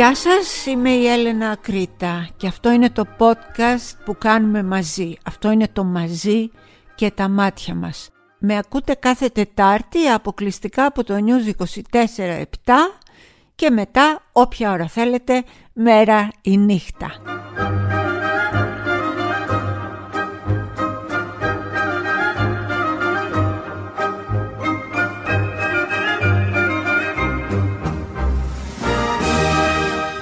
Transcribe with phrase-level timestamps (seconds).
[0.00, 5.14] Γεια σας, είμαι η Έλενα Κρήτα και αυτό είναι το podcast που κάνουμε μαζί.
[5.24, 6.50] Αυτό είναι το μαζί
[6.94, 8.10] και τα μάτια μας.
[8.38, 12.44] Με ακούτε κάθε Τετάρτη αποκλειστικά από το News 24-7
[13.54, 17.10] και μετά όποια ώρα θέλετε, μέρα ή νύχτα.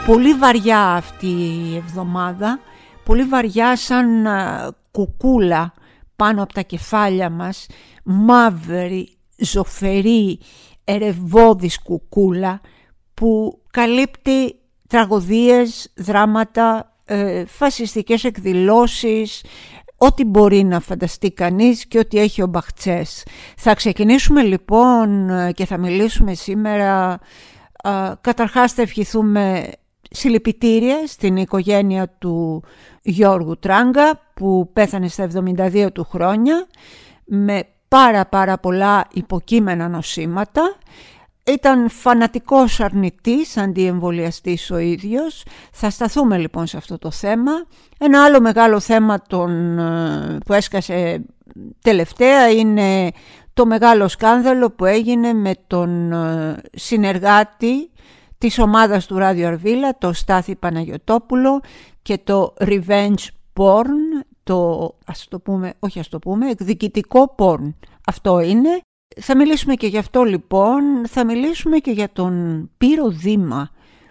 [0.08, 2.60] Πολύ βαριά αυτή η εβδομάδα,
[3.04, 4.26] πολύ βαριά σαν
[4.90, 5.72] κουκούλα
[6.16, 7.66] πάνω από τα κεφάλια μας,
[8.04, 10.40] μαύρη, ζωφερή,
[10.84, 12.60] ερευόδης κουκούλα
[13.14, 14.55] που καλύπτει
[14.88, 19.44] τραγωδίες, δράματα, ε, φασιστικές εκδηλώσεις,
[19.96, 23.27] ό,τι μπορεί να φανταστεί κανείς και ό,τι έχει ο Μπαχτσές.
[23.56, 27.18] Θα ξεκινήσουμε λοιπόν και θα μιλήσουμε σήμερα,
[28.20, 29.72] καταρχάς θα ευχηθούμε
[30.11, 32.62] συλληπιτήρια στην οικογένεια του
[33.03, 36.67] Γιώργου Τράγκα που πέθανε στα 72 του χρόνια
[37.25, 40.77] με πάρα πάρα πολλά υποκείμενα νοσήματα.
[41.47, 45.45] Ήταν φανατικός αρνητής, αντιεμβολιαστής ο ίδιος.
[45.73, 47.53] Θα σταθούμε λοιπόν σε αυτό το θέμα.
[47.98, 51.25] Ένα άλλο μεγάλο θέμα τον, ε, που έσκασε
[51.83, 53.11] τελευταία είναι
[53.55, 57.91] το μεγάλο σκάνδαλο που έγινε με τον ε, συνεργάτη
[58.39, 61.61] της ομάδας του Ράδιο Αρβίλα, το Στάθη Παναγιωτόπουλο
[62.03, 67.75] και το Revenge Porn, το ας το πούμε, όχι ας το πούμε, εκδικητικό porn.
[68.06, 68.80] Αυτό είναι.
[69.20, 73.70] Θα μιλήσουμε και γι' αυτό λοιπόν, θα μιλήσουμε και για τον Πύρο Δήμα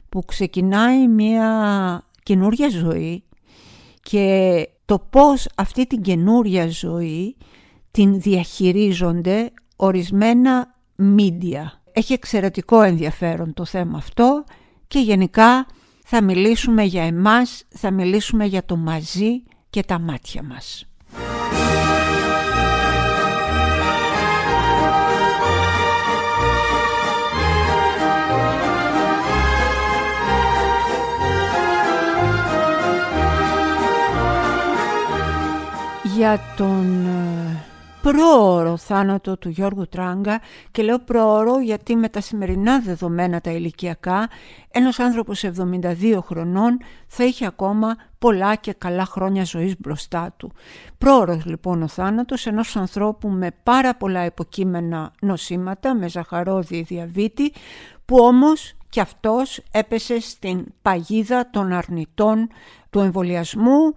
[0.10, 3.24] που ξεκινάει μια καινούρια ζωή
[4.02, 7.36] και το πώς αυτή την καινούρια ζωή
[7.92, 11.82] την διαχειρίζονται ορισμένα μίντια.
[11.98, 14.44] Έχει εξαιρετικό ενδιαφέρον το θέμα αυτό
[14.88, 15.66] και γενικά
[16.06, 20.88] θα μιλήσουμε για εμάς, θα μιλήσουμε για το μαζί και τα μάτια μας.
[36.16, 40.42] Για τον ε, πρόωρο θάνατο του Γιώργου Τράγκα
[40.72, 44.30] και λέω πρόωρο γιατί με τα σημερινά δεδομένα τα ηλικιακά
[44.72, 50.52] ένας άνθρωπος 72 χρονών θα είχε ακόμα πολλά και καλά χρόνια ζωής μπροστά του.
[50.98, 57.54] Πρόωρος λοιπόν ο θάνατος ενός ανθρώπου με πάρα πολλά υποκείμενα νοσήματα, με ζαχαρόδι διαβήτη
[58.06, 62.50] που όμως και αυτός έπεσε στην παγίδα των αρνητών
[62.90, 63.94] του εμβολιασμού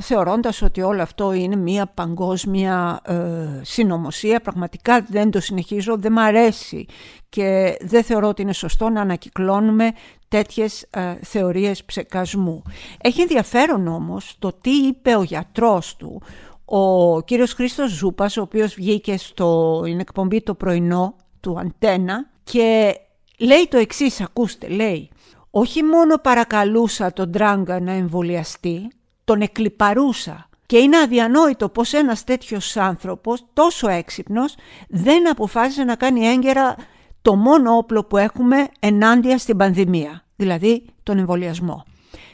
[0.00, 3.14] θεωρώντας ότι όλο αυτό είναι μια παγκόσμια ε,
[3.62, 4.40] συνωμοσία.
[4.40, 6.86] Πραγματικά δεν το συνεχίζω, δεν μ' αρέσει
[7.28, 9.92] και δεν θεωρώ ότι είναι σωστό να ανακυκλώνουμε
[10.28, 12.62] τέτοιες ε, θεωρίες ψεκασμού.
[13.00, 16.22] Έχει ενδιαφέρον όμως το τι είπε ο γιατρός του,
[16.64, 22.96] ο κύριος Χρήστος Ζούπας, ο οποίος βγήκε στο είναι εκπομπή το πρωινό του Αντένα και
[23.38, 25.10] λέει το εξής, ακούστε, λέει
[25.50, 28.88] «Όχι μόνο παρακαλούσα τον Τράγκα να εμβολιαστεί,
[29.26, 30.48] τον εκλυπαρούσα.
[30.66, 34.54] Και είναι αδιανόητο πως ένας τέτοιος άνθρωπος, τόσο έξυπνος,
[34.88, 36.76] δεν αποφάσισε να κάνει έγκαιρα
[37.22, 41.84] το μόνο όπλο που έχουμε ενάντια στην πανδημία, δηλαδή τον εμβολιασμό.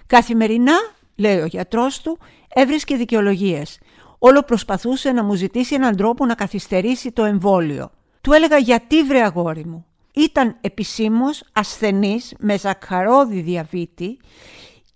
[0.07, 0.75] Καθημερινά,
[1.17, 3.79] λέει ο γιατρός του, έβρισκε δικαιολογίες.
[4.19, 7.91] Όλο προσπαθούσε να μου ζητήσει έναν τρόπο να καθυστερήσει το εμβόλιο.
[8.21, 9.87] Του έλεγα γιατί βρε αγόρι μου.
[10.15, 14.19] Ήταν επισήμως ασθενής με ζακαρόδι διαβήτη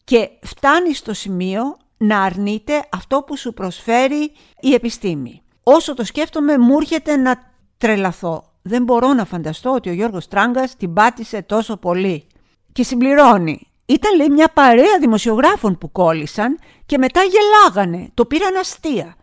[0.05, 5.43] και φτάνει στο σημείο να αρνείται αυτό που σου προσφέρει η επιστήμη.
[5.63, 8.53] Όσο το σκέφτομαι μου έρχεται να τρελαθώ.
[8.63, 12.27] Δεν μπορώ να φανταστώ ότι ο Γιώργος Τράγκας την πάτησε τόσο πολύ.
[12.73, 13.71] Και συμπληρώνει.
[13.87, 18.11] Ήταν λέει μια παρέα δημοσιογράφων που κόλλησαν και μετά γελάγανε.
[18.15, 19.17] Το πήραν αστεία.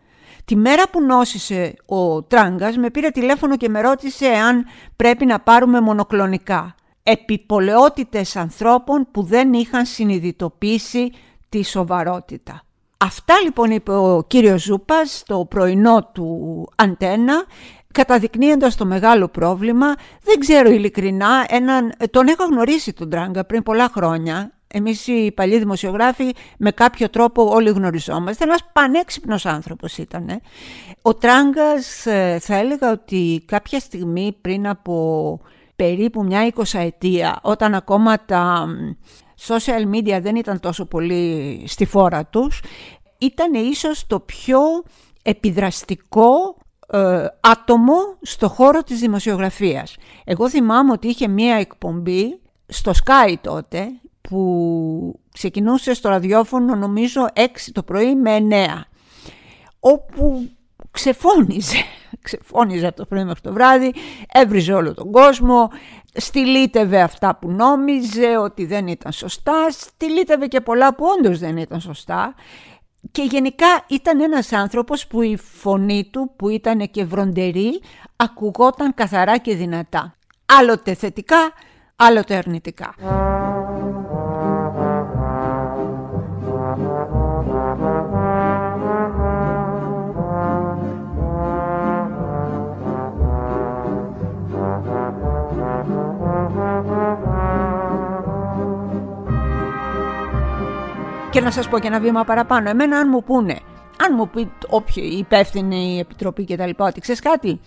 [0.44, 4.66] Τη μέρα που νόσησε ο Τράγκας με πήρε τηλέφωνο και με ρώτησε αν
[4.96, 6.74] πρέπει να πάρουμε μονοκλονικά.
[7.02, 11.12] Επιπολαιότητες ανθρώπων που δεν είχαν συνειδητοποιήσει
[11.48, 12.63] τη σοβαρότητα.
[13.04, 17.44] Αυτά λοιπόν είπε ο κύριος Ζούπας στο πρωινό του Αντένα
[17.92, 19.86] καταδεικνύοντας το μεγάλο πρόβλημα.
[20.22, 24.52] Δεν ξέρω ειλικρινά, έναν, τον έχω γνωρίσει τον Τράγκα πριν πολλά χρόνια.
[24.66, 28.44] Εμείς οι παλιοί δημοσιογράφοι με κάποιο τρόπο όλοι γνωριζόμαστε.
[28.44, 30.40] Ένας πανέξυπνος άνθρωπος ήταν.
[31.02, 35.40] Ο Τράγκας ε, θα έλεγα ότι κάποια στιγμή πριν από
[35.76, 38.66] περίπου μια εικοσαετία όταν ακόμα τα
[39.46, 42.60] social media δεν ήταν τόσο πολύ στη φόρα τους,
[43.18, 44.60] ήταν ίσως το πιο
[45.22, 46.56] επιδραστικό
[46.88, 49.96] ε, άτομο στο χώρο της δημοσιογραφίας.
[50.24, 53.88] Εγώ θυμάμαι ότι είχε μία εκπομπή στο Sky τότε,
[54.20, 57.40] που ξεκινούσε στο ραδιόφωνο νομίζω 6
[57.72, 58.82] το πρωί με 9
[59.80, 60.50] όπου
[60.90, 61.76] ξεφώνιζε,
[62.26, 63.94] ξεφώνιζε από το πρωί μέχρι το βράδυ,
[64.32, 65.70] έβριζε όλο τον κόσμο,
[66.14, 71.80] στυλίτευε αυτά που νόμιζε ότι δεν ήταν σωστά, στυλίτευε και πολλά που όντως δεν ήταν
[71.80, 72.34] σωστά
[73.12, 77.80] και γενικά ήταν ένας άνθρωπος που η φωνή του που ήταν και βροντερή
[78.16, 80.16] ακουγόταν καθαρά και δυνατά.
[80.46, 81.52] Άλλοτε θετικά,
[81.96, 82.94] άλλοτε αρνητικά.
[101.34, 102.68] Και να σας πω και ένα βήμα παραπάνω.
[102.68, 103.60] Εμένα αν μου πούνε,
[104.04, 107.60] αν μου πει όποιο η υπεύθυνη επιτροπή και τα λοιπά, ότι ξέρεις κάτι,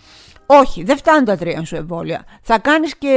[0.45, 2.25] όχι, δεν φτάνουν τα τρία σου εμβόλια.
[2.41, 3.15] Θα κάνεις και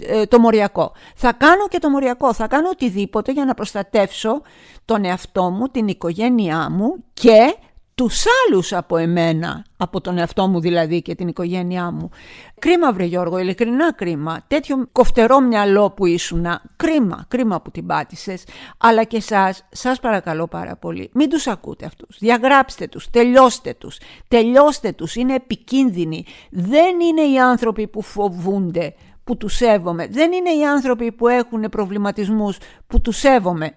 [0.00, 0.92] ε, το μοριακό.
[1.14, 2.32] Θα κάνω και το μοριακό.
[2.32, 4.42] Θα κάνω οτιδήποτε για να προστατεύσω
[4.84, 7.56] τον εαυτό μου, την οικογένειά μου και
[7.96, 12.10] τους άλλους από εμένα, από τον εαυτό μου δηλαδή και την οικογένειά μου.
[12.58, 14.44] Κρίμα βρε Γιώργο, ειλικρινά κρίμα.
[14.46, 18.44] Τέτοιο κοφτερό μυαλό που ήσουνα, κρίμα, κρίμα που την πάτησες.
[18.78, 22.18] Αλλά και εσάς, σας παρακαλώ πάρα πολύ, μην τους ακούτε αυτούς.
[22.18, 23.98] Διαγράψτε τους, τελειώστε τους,
[24.28, 26.24] τελειώστε τους, είναι επικίνδυνοι.
[26.50, 28.94] Δεν είναι οι άνθρωποι που φοβούνται,
[29.24, 30.06] που τους σέβομαι.
[30.06, 33.74] Δεν είναι οι άνθρωποι που έχουν προβληματισμούς, που τους σέβομαι.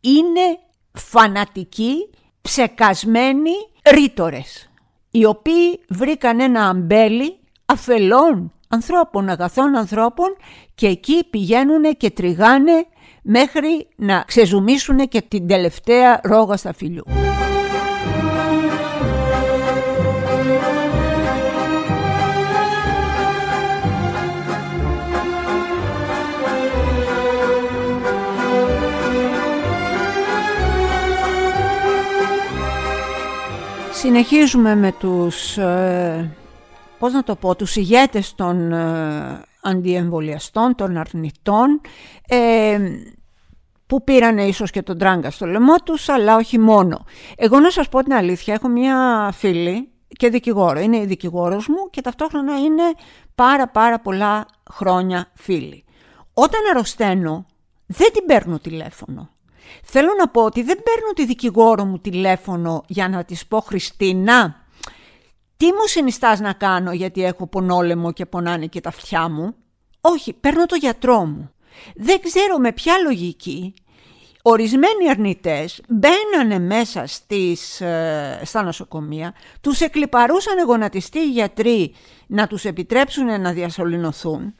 [0.00, 0.58] Είναι
[0.92, 1.94] φανατικοί
[2.50, 3.50] ψεκασμένοι
[3.94, 4.70] ρήτορες,
[5.10, 10.36] οι οποίοι βρήκαν ένα αμπέλι αφελών ανθρώπων, αγαθών ανθρώπων
[10.74, 12.86] και εκεί πηγαίνουν και τριγάνε
[13.22, 17.04] μέχρι να ξεζουμίσουν και την τελευταία ρόγα στα φιλιού.
[34.00, 36.36] Συνεχίζουμε με τους, ε,
[36.98, 41.80] πώς να το πω, τους ηγέτες των ε, αντιεμβολιαστών, των αρνητών,
[42.28, 42.78] ε,
[43.86, 47.04] που πήραν ίσως και τον τράγκα στο λαιμό τους, αλλά όχι μόνο.
[47.36, 50.80] Εγώ να σας πω την αλήθεια, έχω μια φίλη και δικηγόρο.
[50.80, 52.82] Είναι η δικηγόρος μου και ταυτόχρονα είναι
[53.34, 55.84] πάρα πάρα πολλά χρόνια φίλη.
[56.34, 57.46] Όταν αρρωσταίνω,
[57.86, 59.30] δεν την παίρνω τηλέφωνο.
[59.82, 64.66] Θέλω να πω ότι δεν παίρνω τη δικηγόρο μου τηλέφωνο για να της πω «Χριστίνα,
[65.56, 69.54] τι μου συνιστάς να κάνω γιατί έχω πονόλεμο και πονάνε και τα αυτιά μου».
[70.00, 71.50] Όχι, παίρνω το γιατρό μου.
[71.94, 73.74] Δεν ξέρω με ποια λογική
[74.42, 81.94] ορισμένοι αρνητές μπαίνανε μέσα στις, ε, στα νοσοκομεία, τους εκλυπαρούσαν γονατιστοί οι γιατροί
[82.26, 84.54] να τους επιτρέψουν να διασωληνωθούν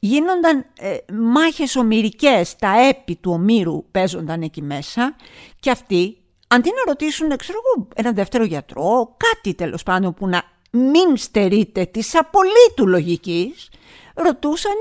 [0.00, 5.16] γίνονταν ε, μάχες ομυρικές, τα έπι του ομήρου παίζονταν εκεί μέσα
[5.60, 6.16] και αυτοί
[6.48, 11.84] αντί να ρωτήσουν ξέρω εγώ, έναν δεύτερο γιατρό, κάτι τέλος πάντων που να μην στερείται
[11.84, 13.68] της απολύτου λογικής,
[14.14, 14.74] ρωτούσανε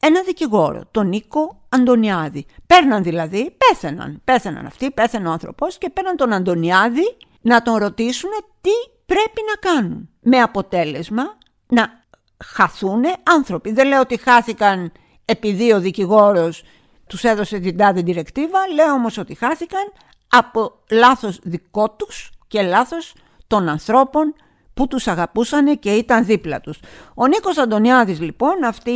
[0.00, 2.46] ένα δικηγόρο, τον Νίκο Αντωνιάδη.
[2.66, 8.30] Παίρναν δηλαδή, πέθαιναν, πέθαιναν αυτοί, πέθαινε ο άνθρωπος και παίρναν τον Αντωνιάδη να τον ρωτήσουν
[8.60, 8.70] τι
[9.06, 10.08] πρέπει να κάνουν.
[10.20, 12.03] Με αποτέλεσμα να
[12.44, 13.72] χαθούν άνθρωποι.
[13.72, 14.92] Δεν λέω ότι χάθηκαν
[15.24, 16.62] επειδή ο δικηγόρος
[17.06, 19.92] τους έδωσε την τάδε διρεκτίβα, λέω όμως ότι χάθηκαν
[20.28, 23.14] από λάθος δικό τους και λάθος
[23.46, 24.34] των ανθρώπων
[24.74, 26.78] που τους αγαπούσαν και ήταν δίπλα τους.
[27.14, 28.90] Ο Νίκος Αντωνιάδης λοιπόν, αυτή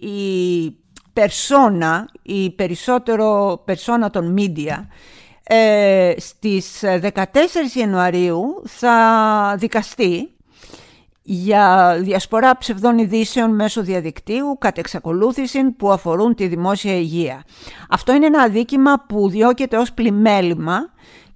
[0.00, 0.76] η
[1.12, 4.86] περσόνα, η περισσότερο περσόνα των media,
[5.42, 10.33] ε, στις 14 Ιανουαρίου θα δικαστεί
[11.26, 17.44] για διασπορά ψευδών ειδήσεων μέσω διαδικτύου κατ' εξακολούθηση που αφορούν τη δημόσια υγεία.
[17.88, 20.78] Αυτό είναι ένα αδίκημα που διώκεται ως πλημέλημα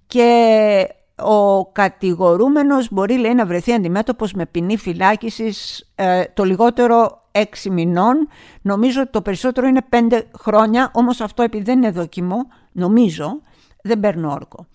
[0.07, 0.89] και
[1.23, 8.29] ο κατηγορούμενος μπορεί λέει, να βρεθεί αντιμέτωπος με ποινή φυλάκισης ε, το λιγότερο έξι μηνών.
[8.63, 13.43] Νομίζω το περισσότερο είναι πέντε χρόνια, όμως αυτό επειδή δεν είναι δοκιμό, νομίζω,
[13.83, 14.67] δεν παίρνω όρκο.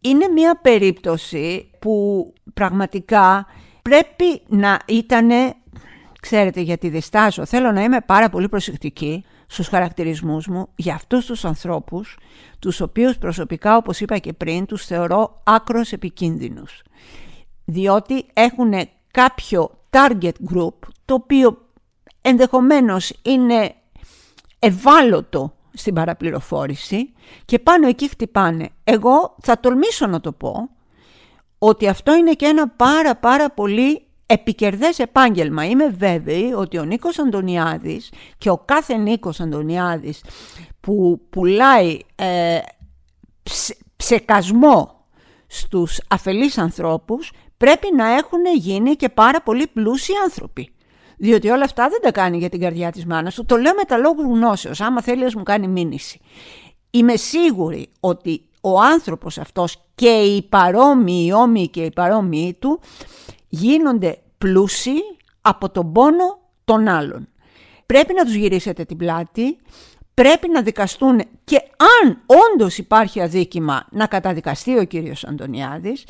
[0.00, 3.46] Είναι μια περίπτωση που πραγματικά
[3.82, 5.30] πρέπει να ήταν,
[6.20, 11.44] ξέρετε γιατί διστάζω, θέλω να είμαι πάρα πολύ προσεκτική στους χαρακτηρισμούς μου για αυτούς τους
[11.44, 12.18] ανθρώπους,
[12.58, 16.82] τους οποίους προσωπικά όπως είπα και πριν τους θεωρώ άκρος επικίνδυνους.
[17.64, 18.72] Διότι έχουν
[19.10, 21.58] κάποιο target group το οποίο
[22.22, 23.74] ενδεχομένως είναι
[24.58, 27.12] ευάλωτο στην παραπληροφόρηση
[27.44, 28.68] και πάνω εκεί χτυπάνε.
[28.84, 30.70] Εγώ θα τολμήσω να το πω
[31.62, 35.64] ότι αυτό είναι και ένα πάρα πάρα πολύ επικερδές επάγγελμα.
[35.64, 40.24] Είμαι βέβαιη ότι ο Νίκος Αντωνιάδης και ο κάθε Νίκος Αντωνιάδης
[40.80, 42.58] που πουλάει ε,
[43.96, 45.04] ψεκασμό
[45.46, 50.72] στους αφελείς ανθρώπους πρέπει να έχουν γίνει και πάρα πολύ πλούσιοι άνθρωποι.
[51.16, 53.44] Διότι όλα αυτά δεν τα κάνει για την καρδιά της μάνας του.
[53.44, 56.20] Το λέω με τα λόγους γνώσεως, άμα θέλει να μου κάνει μήνυση.
[56.90, 62.80] Είμαι σίγουρη ότι ο άνθρωπος αυτός και οι παρόμοιοι, οι όμοιοι και οι παρόμοιοι του
[63.48, 65.02] γίνονται πλούσιοι
[65.40, 67.28] από τον πόνο των άλλων.
[67.86, 69.58] Πρέπει να τους γυρίσετε την πλάτη,
[70.14, 71.56] πρέπει να δικαστούν και
[72.02, 76.06] αν όντως υπάρχει αδίκημα να καταδικαστεί ο κύριος Αντωνιάδης,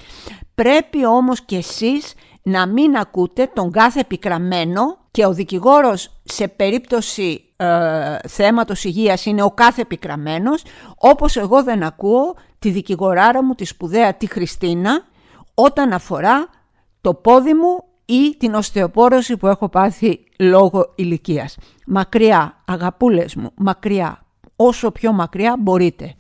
[0.54, 7.49] πρέπει όμως και εσείς να μην ακούτε τον κάθε επικραμένο και ο δικηγόρος σε περίπτωση
[7.60, 10.62] ε, θέματος υγείας είναι ο κάθε επικραμένος,
[10.96, 15.04] όπως εγώ δεν ακούω τη δικηγοράρα μου, τη σπουδαία τη Χριστίνα,
[15.54, 16.48] όταν αφορά
[17.00, 21.56] το πόδι μου ή την οστεοπόρωση που έχω πάθει λόγω ηλικίας.
[21.86, 24.24] Μακριά, αγαπούλες μου, μακριά,
[24.56, 26.14] όσο πιο μακριά μπορείτε.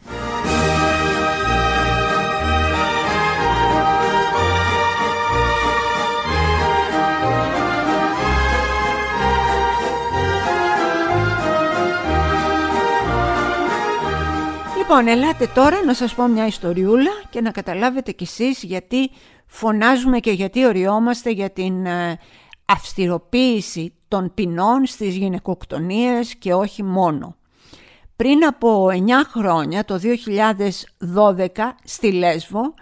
[14.90, 19.10] Λοιπόν, ελάτε τώρα να σας πω μια ιστοριούλα και να καταλάβετε κι εσείς γιατί
[19.46, 22.18] φωνάζουμε και γιατί οριόμαστε για την ε,
[22.64, 27.36] αυστηροποίηση των ποινών στις γυναικοκτονίες και όχι μόνο.
[28.16, 30.00] Πριν από 9 χρόνια, το
[31.46, 31.46] 2012,
[31.84, 32.74] στη Λέσβο,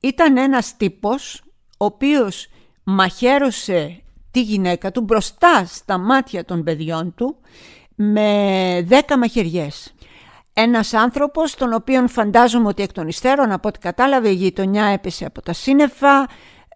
[0.00, 1.42] ήταν ένας τύπος
[1.78, 2.48] ο οποίος
[2.84, 7.36] μαχαίρωσε τη γυναίκα του μπροστά στα μάτια των παιδιών του
[7.94, 9.94] με 10 μαχαιριές.
[10.54, 15.24] Ένας άνθρωπος τον οποίον φαντάζομαι ότι εκ των υστέρων από ό,τι κατάλαβε η γειτονιά έπεσε
[15.24, 16.26] από τα σύννεφα,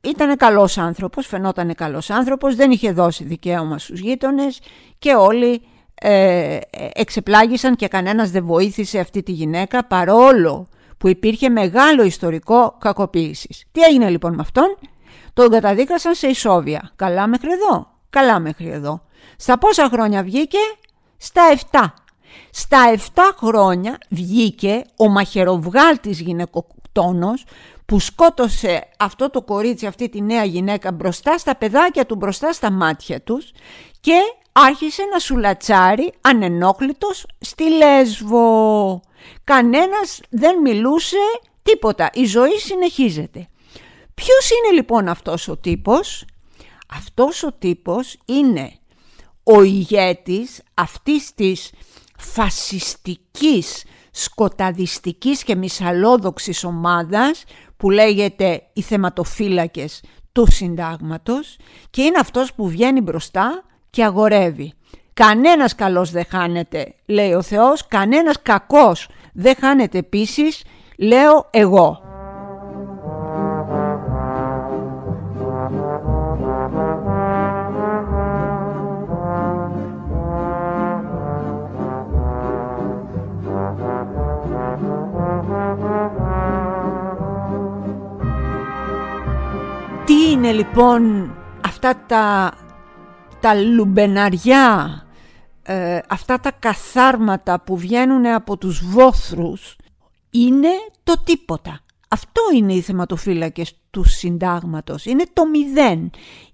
[0.03, 4.61] ήταν καλός άνθρωπος, φαινόταν καλός άνθρωπος, δεν είχε δώσει δικαίωμα στους γείτονες
[4.99, 5.63] και όλοι
[5.95, 6.59] ε,
[6.95, 10.69] εξεπλάγησαν και κανένας δεν βοήθησε αυτή τη γυναίκα παρόλο
[10.99, 13.65] που υπήρχε μεγάλο ιστορικό κακοποίησης.
[13.73, 14.79] Τι έγινε λοιπόν με αυτόν;
[15.33, 16.93] Τον καταδίκασαν σε ισόβια.
[16.97, 17.91] Καλά μέχρι εδώ.
[18.11, 19.03] Καλά μέχρι εδώ.
[19.37, 20.59] Στα πόσα χρόνια βγήκε;
[21.17, 21.81] Στα 7.
[22.51, 27.45] Στα 7 χρόνια βγήκε ο μαχαιροβγάλτης γυναικοκτόνος
[27.87, 32.71] που σκότωσε αυτό το κορίτσι, αυτή τη νέα γυναίκα μπροστά στα παιδάκια του, μπροστά στα
[32.71, 33.51] μάτια τους
[34.01, 34.21] και
[34.53, 39.01] άρχισε να σουλατσάρει ανενόχλητος στη Λέσβο.
[39.45, 41.17] Κανένας δεν μιλούσε
[41.63, 42.11] τίποτα.
[42.13, 43.49] Η ζωή συνεχίζεται.
[44.15, 46.25] Ποιος είναι λοιπόν αυτός ο τύπος;
[46.95, 48.73] Αυτός ο τύπος είναι
[49.43, 51.73] ο ηγέτης αυτής της
[52.19, 57.45] φασιστικής, σκοταδιστικής και μυσαλόδοξης ομάδας
[57.77, 61.57] που λέγεται οι θεματοφύλακες του συντάγματος
[61.91, 64.73] και είναι αυτός που βγαίνει μπροστά και αγορεύει.
[65.15, 70.65] Κανένας καλός δεν χάνεται, λέει ο Θεός, κανένας κακός δεν χάνεται επίσης,
[70.99, 72.06] λέω εγώ.
[90.37, 92.53] Είναι λοιπόν αυτά τα,
[93.41, 95.03] τα λουμπεναριά,
[95.63, 99.77] ε, αυτά τα καθάρματα που βγαίνουν από τους βόθρους
[100.31, 100.69] είναι
[101.05, 101.81] το τίποτα.
[102.09, 105.05] Αυτό είναι οι θεματοφύλακες του συντάγματος.
[105.05, 106.11] Είναι το μηδέν.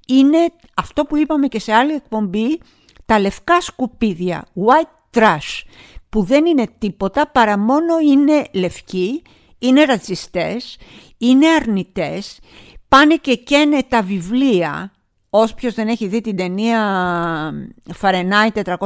[0.07, 0.39] Είναι
[0.75, 2.61] αυτό που είπαμε και σε άλλη εκπομπή,
[3.07, 5.63] τα λευκά σκουπίδια, white trash,
[6.09, 9.23] που δεν είναι τίποτα παρά μόνο είναι λευκοί,
[9.59, 10.79] είναι ρατσιστές,
[11.19, 12.39] είναι αρνητές,
[12.93, 14.93] πάνε και καίνε τα βιβλία.
[15.31, 16.81] Όποιος δεν έχει δει την ταινία
[18.01, 18.79] Fahrenheit 451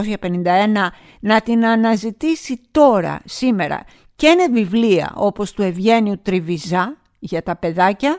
[1.20, 3.84] να την αναζητήσει τώρα, σήμερα.
[4.16, 8.18] Καίνε βιβλία όπως του Ευγένιου Τριβιζά για τα παιδάκια.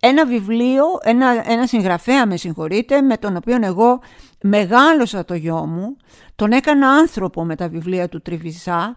[0.00, 4.00] Ένα βιβλίο, ένα, ένα συγγραφέα με συγχωρείτε, με τον οποίο εγώ
[4.42, 5.96] μεγάλωσα το γιο μου.
[6.34, 8.94] Τον έκανα άνθρωπο με τα βιβλία του Τριβιζά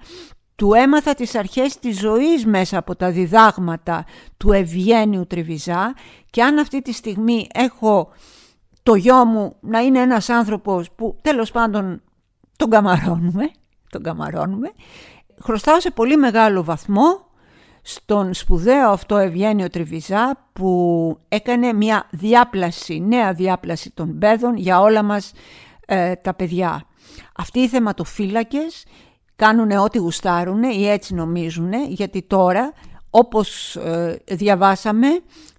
[0.60, 4.06] του έμαθα τις αρχές της ζωής μέσα από τα διδάγματα
[4.38, 5.94] του Ευγένιου Τριβιζά
[6.30, 8.10] και αν αυτή τη στιγμή έχω
[8.84, 12.02] το γιο μου να είναι ένας άνθρωπος που τέλος πάντων
[12.56, 13.52] τον καμαρώνουμε,
[13.90, 14.72] τον καμαρώνουμε
[15.42, 17.28] χρωστάω σε πολύ μεγάλο βαθμό
[17.82, 25.04] στον σπουδαίο αυτό Ευγένιο Τριβιζά που έκανε μια διάπλαση, νέα διάπλαση των παιδών για όλα
[25.04, 25.32] μας
[25.86, 26.84] ε, τα παιδιά.
[27.36, 28.86] Αυτοί οι θεματοφύλακες
[29.40, 32.74] κάνουν ό,τι γουστάρουν ή έτσι νομίζουν, γιατί τώρα,
[33.10, 35.08] όπως ε, διαβάσαμε,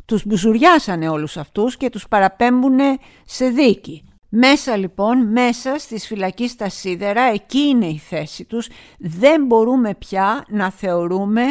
[0.05, 2.79] τους μπουζουριάσανε όλους αυτούς και τους παραπέμπουν
[3.25, 4.05] σε δίκη.
[4.29, 8.69] Μέσα λοιπόν, μέσα στις φυλακής στα σίδερα, εκεί είναι η θέση τους.
[8.99, 11.43] Δεν μπορούμε πια να θεωρούμε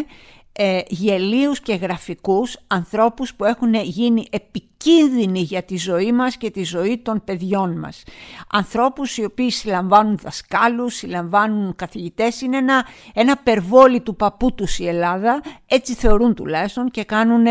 [0.62, 6.64] ε, γελίους και γραφικούς ανθρώπους που έχουν γίνει επικίνδυνοι για τη ζωή μας και τη
[6.64, 8.04] ζωή των παιδιών μας.
[8.52, 14.88] Ανθρώπους οι οποίοι συλλαμβάνουν δασκάλους, συλλαμβάνουν καθηγητές, είναι ένα, ένα περβόλι του παππού τους η
[14.88, 17.46] Ελλάδα, έτσι θεωρούν τουλάχιστον και κάνουν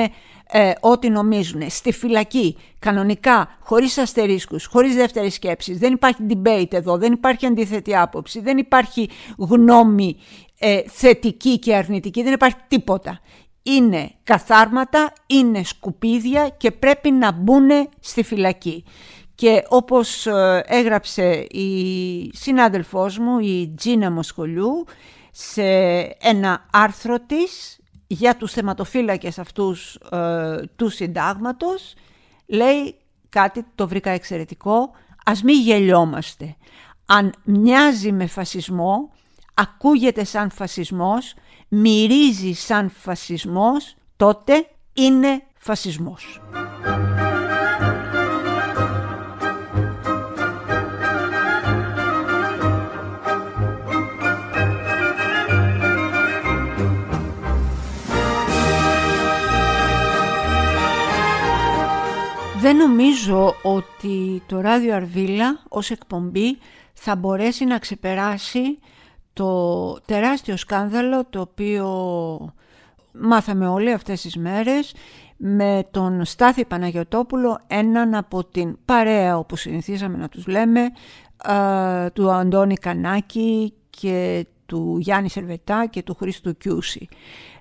[0.50, 1.70] ε, ό,τι νομίζουν.
[1.70, 7.96] Στη φυλακή, κανονικά, χωρίς αστερίσκους, χωρίς δεύτερη σκέψη, δεν υπάρχει debate εδώ, δεν υπάρχει αντίθετη
[7.96, 10.16] άποψη, δεν υπάρχει γνώμη
[10.58, 13.20] ε, θετική και αρνητική, δεν υπάρχει τίποτα.
[13.62, 17.68] Είναι καθάρματα, είναι σκουπίδια και πρέπει να μπουν
[18.00, 18.84] στη φυλακή.
[19.34, 24.84] Και όπως ε, έγραψε η συνάδελφός μου, η Τζίνα Μοσχολιού,
[25.30, 25.62] σε
[26.20, 31.94] ένα άρθρο της για τους θεματοφύλακες αυτούς ε, του συντάγματος,
[32.46, 32.94] λέει
[33.28, 34.90] κάτι το βρήκα εξαιρετικό,
[35.24, 36.56] ας μην γελιόμαστε.
[37.06, 39.10] Αν μοιάζει με φασισμό,
[39.58, 41.34] ακούγεται σαν φασισμός,
[41.68, 46.40] μυρίζει σαν φασισμός, τότε είναι φασισμός.
[62.60, 66.58] Δεν νομίζω ότι το ράδιο Αρβίλα ως εκπομπή
[66.92, 68.78] θα μπορέσει να ξεπεράσει
[69.38, 71.88] το τεράστιο σκάνδαλο το οποίο
[73.12, 74.94] μάθαμε όλοι αυτές τις μέρες
[75.36, 80.80] με τον Στάθη Παναγιωτόπουλο, έναν από την παρέα όπως συνηθίζαμε να τους λέμε,
[82.12, 87.08] του Αντώνη Κανάκη και του Γιάννη Σερβετά και του Χρήστου Κιούση.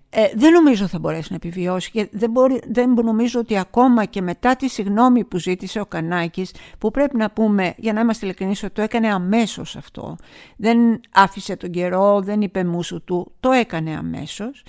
[0.09, 4.21] Ε, δεν νομίζω θα μπορέσει να επιβιώσει και δεν, μπορεί, δεν νομίζω ότι ακόμα και
[4.21, 8.63] μετά τη συγνώμη που ζήτησε ο Κανάκης που πρέπει να πούμε για να είμαστε ειλικρινείς
[8.63, 10.15] ότι το έκανε αμέσως αυτό.
[10.57, 14.63] Δεν άφησε τον καιρό, δεν είπε μουσου του, το έκανε αμέσως.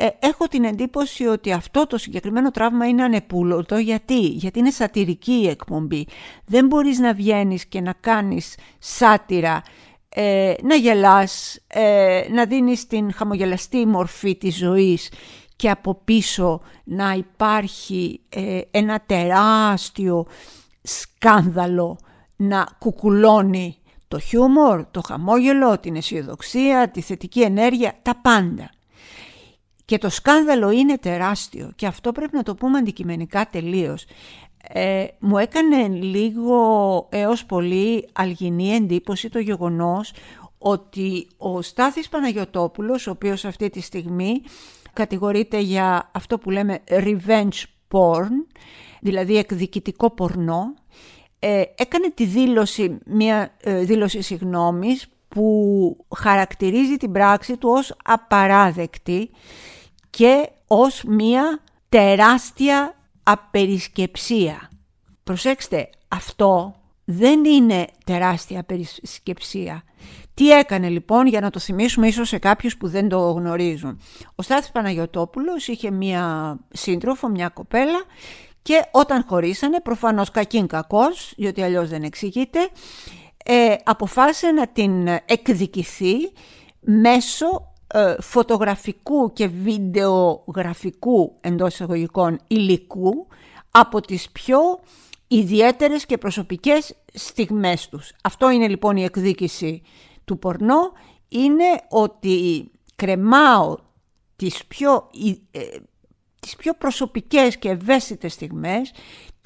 [0.00, 3.76] Ε, έχω την εντύπωση ότι αυτό το συγκεκριμένο τραύμα είναι ανεπούλωτο.
[3.76, 6.06] Γιατί, γιατί είναι σατυρική η εκπομπή.
[6.44, 9.62] Δεν μπορείς να βγαίνεις και να κάνεις σάτυρα
[10.08, 15.10] ε, να γελάς, ε, να δίνεις την χαμογελαστή μορφή της ζωής
[15.56, 20.26] και από πίσω να υπάρχει ε, ένα τεράστιο
[20.82, 21.98] σκάνδαλο
[22.36, 23.76] να κουκουλώνει
[24.08, 28.70] το χιούμορ, το χαμόγελο, την αισιοδοξία, τη θετική ενέργεια, τα πάντα.
[29.84, 34.04] Και το σκάνδαλο είναι τεράστιο και αυτό πρέπει να το πούμε αντικειμενικά τελείως
[34.62, 40.12] ε, μου έκανε λίγο έως πολύ αλγινή εντύπωση το γεγονός
[40.58, 44.42] ότι ο Στάθης Παναγιωτόπουλος, ο οποίος αυτή τη στιγμή
[44.92, 48.58] κατηγορείται για αυτό που λέμε revenge porn,
[49.00, 50.74] δηλαδή εκδικητικό πορνό,
[51.38, 59.30] ε, έκανε τη δήλωση, μια ε, δήλωση συγνώμης που χαρακτηρίζει την πράξη του ως απαράδεκτη
[60.10, 62.97] και ως μια τεράστια
[63.30, 64.70] απερισκεψία.
[65.24, 69.82] Προσέξτε, αυτό δεν είναι τεράστια απερισκεψία.
[70.34, 74.00] Τι έκανε λοιπόν για να το θυμίσουμε ίσως σε κάποιους που δεν το γνωρίζουν.
[74.34, 78.04] Ο Στάθης Παναγιωτόπουλος είχε μία σύντροφο, μια κοπέλα
[78.62, 82.68] και όταν χωρίσανε, προφανώς κακήν κακός, διότι αλλιώς δεν εξηγείται,
[83.44, 86.14] ε, αποφάσισε να την εκδικηθεί
[86.80, 93.26] μέσω ε, φωτογραφικού και βιντεογραφικού εντός εισαγωγικών υλικού
[93.70, 94.58] από τις πιο
[95.28, 98.12] ιδιαίτερες και προσωπικές στιγμές τους.
[98.22, 99.82] Αυτό είναι λοιπόν η εκδίκηση
[100.24, 100.92] του πορνό,
[101.28, 103.76] είναι ότι κρεμάω
[104.36, 105.10] τις πιο,
[105.50, 105.60] ε,
[106.40, 108.92] τις πιο προσωπικές και ευαίσθητες στιγμές,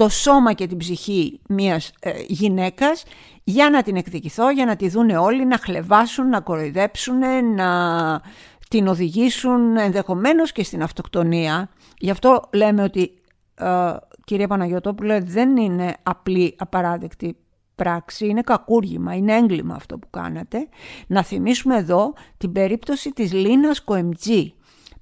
[0.02, 3.04] το σώμα και την ψυχή μιας ε, γυναίκας
[3.44, 7.18] για να την εκδικηθώ, για να τη δούνε όλοι, να χλεβάσουν, να κοροϊδέψουν,
[7.54, 8.20] να
[8.68, 11.68] την οδηγήσουν ενδεχομένως και στην αυτοκτονία.
[11.98, 13.12] Γι' αυτό λέμε ότι,
[13.54, 13.92] ε,
[14.24, 17.36] κυρία Παναγιώτοπουλε, δεν είναι απλή απαράδεκτη
[17.74, 20.68] πράξη, είναι κακούργημα, είναι έγκλημα αυτό που κάνατε.
[21.06, 24.54] Να θυμίσουμε εδώ την περίπτωση της Λίνας Κοεμτζή,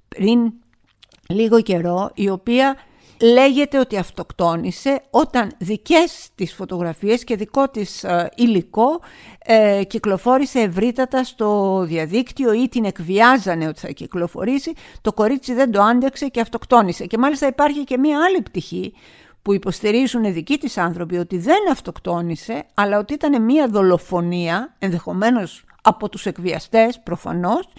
[0.07, 0.53] πριν
[1.27, 2.75] λίγο καιρό, η οποία
[3.21, 8.99] λέγεται ότι αυτοκτόνησε όταν δικές της φωτογραφίες και δικό της ε, υλικό
[9.45, 15.81] ε, κυκλοφόρησε ευρύτατα στο διαδίκτυο ή την εκβιάζανε ότι θα κυκλοφορήσει, το κορίτσι δεν το
[15.81, 17.05] άντεξε και αυτοκτόνησε.
[17.05, 18.93] Και μάλιστα υπάρχει και μία άλλη πτυχή
[19.41, 26.09] που υποστηρίζουν δικοί της άνθρωποι ότι δεν αυτοκτόνησε, αλλά ότι ήταν μία δολοφονία, ενδεχομένως από
[26.09, 27.69] τους εκβιαστές προφανώς,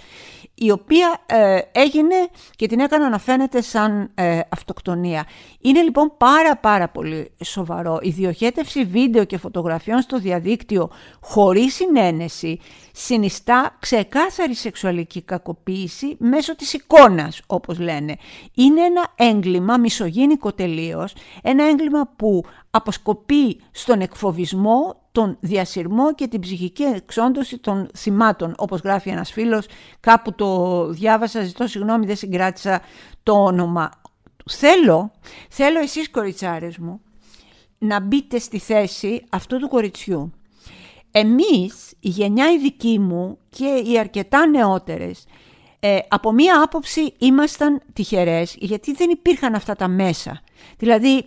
[0.64, 2.14] η οποία ε, έγινε
[2.56, 5.26] και την έκανα να φαίνεται σαν ε, αυτοκτονία.
[5.60, 7.98] Είναι λοιπόν πάρα πάρα πολύ σοβαρό.
[8.02, 12.60] Η διοχέτευση βίντεο και φωτογραφιών στο διαδίκτυο χωρίς συνένεση
[12.92, 18.16] συνιστά ξεκάθαρη σεξουαλική κακοποίηση μέσω της εικόνας, όπως λένε.
[18.54, 26.40] Είναι ένα έγκλημα μισογίνικο τελείως, ένα έγκλημα που αποσκοπεί στον εκφοβισμό, τον διασυρμό και την
[26.40, 29.66] ψυχική εξόντωση των θυμάτων, όπως γράφει ένας φίλος,
[30.00, 32.82] κάπου το διάβασα, ζητώ συγγνώμη δεν συγκράτησα
[33.22, 33.90] το όνομα.
[34.50, 35.12] Θέλω,
[35.48, 37.00] θέλω εσείς κοριτσάρες μου,
[37.78, 40.32] να μπείτε στη θέση αυτού του κοριτσιού.
[41.10, 45.26] Εμείς, η γενιά η δική μου και οι αρκετά νεότερες,
[45.80, 50.42] ε, από μία άποψη ήμασταν τυχερές γιατί δεν υπήρχαν αυτά τα μέσα.
[50.78, 51.24] Δηλαδή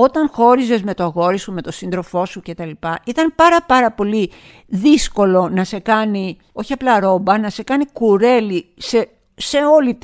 [0.00, 2.70] όταν χώριζες με το αγόρι σου, με το σύντροφό σου κτλ.
[3.04, 4.30] Ήταν πάρα πάρα πολύ
[4.66, 9.98] δύσκολο να σε κάνει, όχι απλά ρόμπα, να σε κάνει κουρέλι σε, σε όλη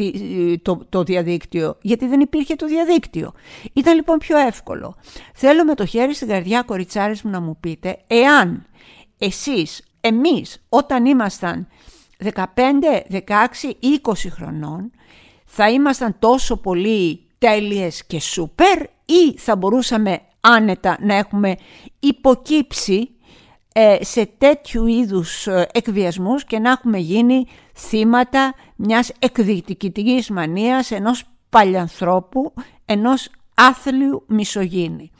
[0.62, 3.32] το, το διαδίκτυο, γιατί δεν υπήρχε το διαδίκτυο.
[3.72, 4.96] Ήταν λοιπόν πιο εύκολο.
[5.34, 8.66] Θέλω με το χέρι στην καρδιά, κοριτσάρες μου, να μου πείτε, εάν
[9.18, 11.68] εσείς, εμείς, όταν ήμασταν
[12.24, 12.30] 15,
[13.10, 13.20] 16,
[14.02, 14.90] 20 χρονών,
[15.44, 21.56] θα ήμασταν τόσο πολύ τέλειες και σούπερ ή θα μπορούσαμε άνετα να έχουμε
[22.00, 23.10] υποκύψει
[23.72, 31.24] ε, σε τέτοιου είδους ε, εκβιασμούς και να έχουμε γίνει θύματα μιας εκδικητικής μανίας ενός
[31.50, 32.52] παλιανθρώπου,
[32.84, 35.10] ενός άθλιου μισογίνη.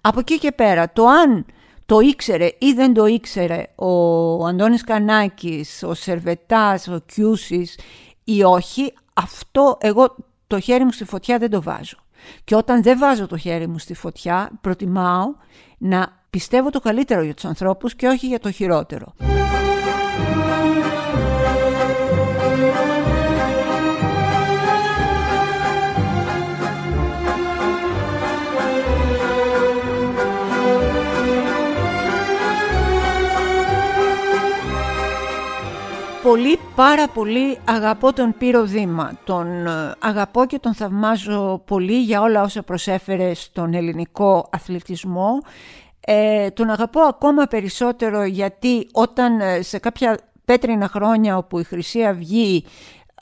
[0.00, 1.46] Από εκεί και πέρα, το αν
[1.86, 7.78] το ήξερε ή δεν το ήξερε ο Αντώνης Κανάκης, ο Σερβετάς, ο Κιούσης
[8.24, 10.14] ή όχι, αυτό εγώ
[10.48, 11.96] το χέρι μου στη φωτιά δεν το βάζω.
[12.44, 15.34] Και όταν δεν βάζω το χέρι μου στη φωτιά, προτιμάω
[15.78, 19.14] να πιστεύω το καλύτερο για τους ανθρώπους και όχι για το χειρότερο.
[36.28, 39.18] Πολύ, πάρα πολύ αγαπώ τον Πύρο Δήμα.
[39.24, 45.38] Τον ε, αγαπώ και τον θαυμάζω πολύ για όλα όσα προσέφερε στον ελληνικό αθλητισμό.
[46.00, 52.04] Ε, τον αγαπώ ακόμα περισσότερο γιατί όταν ε, σε κάποια πέτρινα χρόνια όπου η Χρυσή
[52.04, 52.64] Αυγή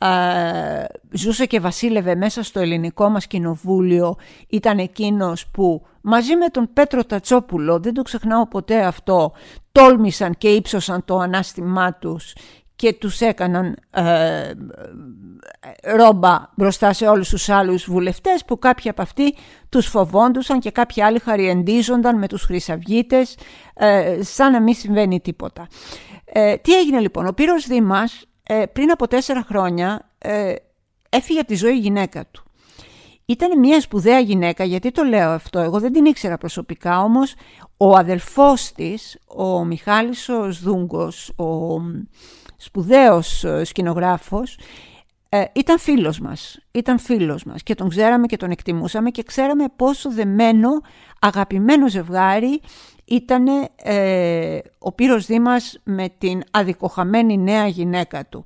[0.00, 4.16] ε, ζούσε και βασίλευε μέσα στο ελληνικό μας κοινοβούλιο
[4.48, 9.32] ήταν εκείνος που μαζί με τον Πέτρο Τατσόπουλο, δεν το ξεχνάω ποτέ αυτό,
[9.72, 12.34] τόλμησαν και ύψωσαν το ανάστημά τους
[12.76, 14.50] και τους έκαναν ε,
[15.96, 19.34] ρόμπα μπροστά σε όλους τους άλλους βουλευτές που κάποιοι από αυτοί
[19.68, 23.36] τους φοβόντουσαν και κάποιοι άλλοι χαριεντίζονταν με τους χρυσαυγίτες
[23.74, 25.68] ε, σαν να μην συμβαίνει τίποτα.
[26.24, 30.54] Ε, τι έγινε λοιπόν, ο Πύρος Δήμας ε, πριν από τέσσερα χρόνια ε,
[31.08, 32.44] έφυγε από τη ζωή η γυναίκα του.
[33.28, 37.34] Ήταν μια σπουδαία γυναίκα, γιατί το λέω αυτό, εγώ δεν την ήξερα προσωπικά, όμως
[37.76, 41.80] ο αδελφός της, ο Μιχάλης ο Σδούγκος, ο
[42.56, 44.58] σπουδαίος ε, σκηνογράφος,
[45.28, 49.64] ε, ήταν φίλος μας, ήταν φίλος μας και τον ξέραμε και τον εκτιμούσαμε και ξέραμε
[49.76, 50.68] πόσο δεμένο,
[51.20, 52.60] αγαπημένο ζευγάρι
[53.04, 53.46] ήταν
[53.82, 58.44] ε, ο Πύρος Δήμας με την αδικοχαμένη νέα γυναίκα του.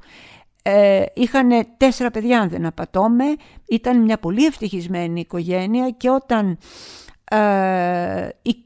[0.62, 3.25] Ε, είχαν τέσσερα παιδιά αν δεν απατώμε,
[3.68, 6.59] ήταν μια πολύ ευτυχισμένη οικογένεια και όταν
[7.31, 8.64] ε, η,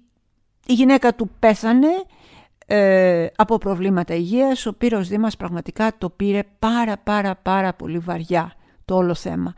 [0.67, 1.89] η γυναίκα του πέθανε
[2.67, 8.53] ε, από προβλήματα υγείας, ο Πύρος Δήμας πραγματικά το πήρε πάρα πάρα πάρα πολύ βαριά
[8.85, 9.55] το όλο θέμα.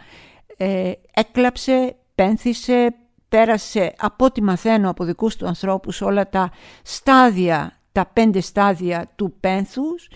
[0.57, 2.95] Ε, έκλαψε, πένθησε,
[3.29, 6.51] πέρασε από ό,τι μαθαίνω από δικούς του ανθρώπους όλα τα
[6.83, 10.09] στάδια, τα πέντε στάδια του πένθους,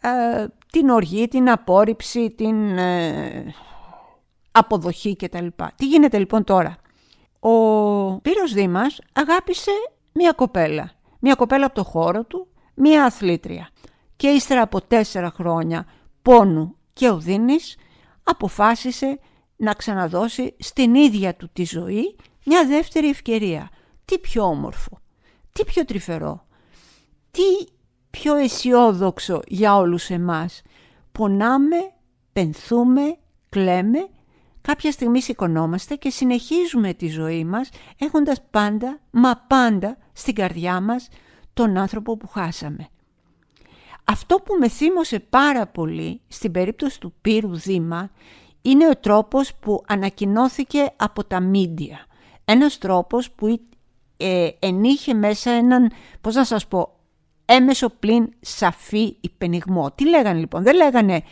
[0.00, 3.54] ε, την οργή, την απόρριψη, την ε,
[4.50, 5.46] αποδοχή κτλ.
[5.76, 6.76] Τι γίνεται λοιπόν τώρα;
[7.40, 7.50] Ο
[8.20, 9.70] Πύρος Δήμας αγάπησε
[10.12, 10.90] μία κοπέλα
[11.24, 13.68] μια κοπέλα από το χώρο του, μια αθλήτρια.
[14.16, 15.86] Και ύστερα από τέσσερα χρόνια
[16.22, 17.76] πόνου και οδύνης
[18.22, 19.18] αποφάσισε
[19.56, 23.70] να ξαναδώσει στην ίδια του τη ζωή μια δεύτερη ευκαιρία.
[24.04, 24.98] Τι πιο όμορφο,
[25.52, 26.46] τι πιο τρυφερό,
[27.30, 27.72] τι
[28.10, 30.62] πιο αισιόδοξο για όλους εμάς.
[31.12, 31.76] Πονάμε,
[32.32, 33.16] πενθούμε,
[33.48, 34.08] κλαίμε,
[34.62, 41.08] κάποια στιγμή σηκωνόμαστε και συνεχίζουμε τη ζωή μας έχοντας πάντα, μα πάντα στην καρδιά μας
[41.52, 42.88] τον άνθρωπο που χάσαμε.
[44.04, 48.10] Αυτό που με θύμωσε πάρα πολύ στην περίπτωση του Πύρου Δήμα
[48.62, 52.06] είναι ο τρόπος που ανακοινώθηκε από τα μίντια.
[52.44, 53.60] Ένας τρόπος που
[54.16, 56.98] ε, ενείχε μέσα έναν, πώς να σας πω,
[57.44, 59.90] έμεσο πλην σαφή υπενιγμό.
[59.94, 61.22] Τι λέγανε λοιπόν, δεν λέγανε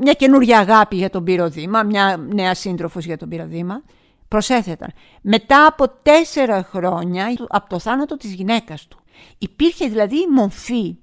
[0.00, 3.82] μια καινούργια αγάπη για τον πυροδήμα, μια νέα σύντροφος για τον πυροδήμα.
[4.28, 8.98] Προσέθεταν, μετά από τέσσερα χρόνια από το θάνατο της γυναίκας του.
[9.38, 10.96] Υπήρχε δηλαδή η μορφή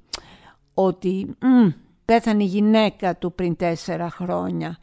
[0.73, 1.67] ότι μ,
[2.05, 4.77] πέθανε η γυναίκα του πριν τέσσερα χρόνια.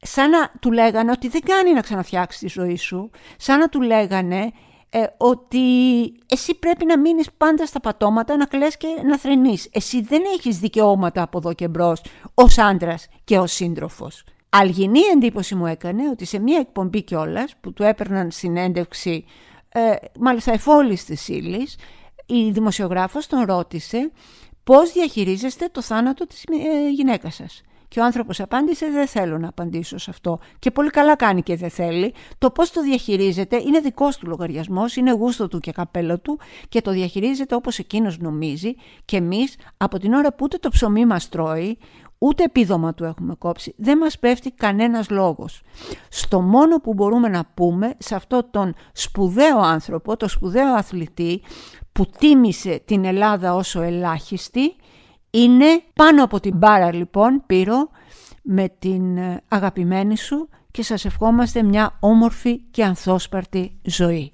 [0.00, 3.10] Σαν να του λέγανε ότι δεν κάνει να ξαναφτιάξεις τη ζωή σου.
[3.36, 4.52] Σαν να του λέγανε
[4.90, 5.62] ε, ότι
[6.26, 9.68] εσύ πρέπει να μείνεις πάντα στα πατώματα, να κλαις και να θρενείς.
[9.72, 12.02] Εσύ δεν έχεις δικαιώματα από εδώ και μπρος
[12.34, 14.24] ως άντρας και ως σύντροφος.
[14.48, 19.24] Αλγινή εντύπωση μου έκανε ότι σε μία εκπομπή κιόλας που του έπαιρναν συνέντευξη,
[19.68, 21.76] ε, μάλιστα εφόλης της ύλης,
[22.26, 24.10] η δημοσιογράφος τον ρώτησε
[24.64, 27.62] πώς διαχειρίζεστε το θάνατο της ε, γυναίκας σας.
[27.96, 30.38] Και ο άνθρωπος απάντησε δεν θέλω να απαντήσω σε αυτό.
[30.58, 32.14] Και πολύ καλά κάνει και δεν θέλει.
[32.38, 36.80] Το πώς το διαχειρίζεται είναι δικός του λογαριασμός, είναι γούστο του και καπέλο του και
[36.80, 41.28] το διαχειρίζεται όπως εκείνος νομίζει και εμείς από την ώρα που ούτε το ψωμί μας
[41.28, 41.78] τρώει,
[42.18, 45.62] ούτε επίδομα του έχουμε κόψει, δεν μας πέφτει κανένας λόγος.
[46.08, 51.42] Στο μόνο που μπορούμε να πούμε σε αυτό τον σπουδαίο άνθρωπο, το σπουδαίο αθλητή
[51.92, 54.76] που τίμησε την Ελλάδα όσο ελάχιστη,
[55.30, 57.88] είναι πάνω από την μπάρα λοιπόν Πύρο
[58.42, 64.32] με την ε, αγαπημένη σου και σας ευχόμαστε μια όμορφη και ανθόσπαρτη ζωή.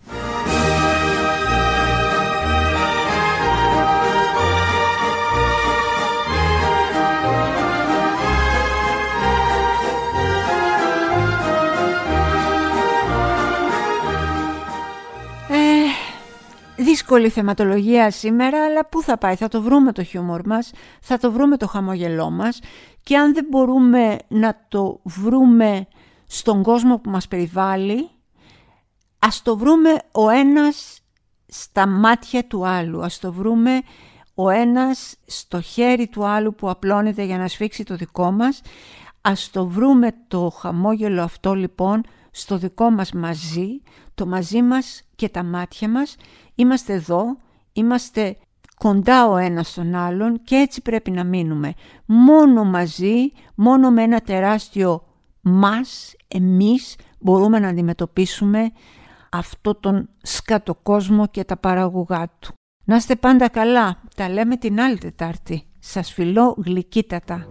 [16.92, 21.32] Δύσκολη θεματολογία σήμερα, αλλά πού θα πάει, θα το βρούμε το χιούμορ μας, θα το
[21.32, 22.60] βρούμε το χαμόγελό μας
[23.02, 25.86] και αν δεν μπορούμε να το βρούμε
[26.26, 28.10] στον κόσμο που μας περιβάλλει,
[29.18, 31.00] ας το βρούμε ο ένας
[31.46, 33.80] στα μάτια του άλλου, ας το βρούμε
[34.34, 38.60] ο ένας στο χέρι του άλλου που απλώνεται για να σφίξει το δικό μας,
[39.20, 43.82] ας το βρούμε το χαμόγελο αυτό λοιπόν στο δικό μας μαζί,
[44.14, 46.16] το μαζί μας και τα μάτια μας
[46.54, 47.36] Είμαστε εδώ,
[47.72, 48.36] είμαστε
[48.78, 51.72] κοντά ο ένας στον άλλον και έτσι πρέπει να μείνουμε.
[52.06, 55.02] Μόνο μαζί, μόνο με ένα τεράστιο
[55.40, 58.70] μας, εμείς, μπορούμε να αντιμετωπίσουμε
[59.30, 62.52] αυτό τον σκατοκόσμο και τα παραγωγά του.
[62.84, 64.02] Να είστε πάντα καλά.
[64.16, 65.66] Τα λέμε την άλλη Τετάρτη.
[65.78, 67.46] Σας φιλώ γλυκύτατα.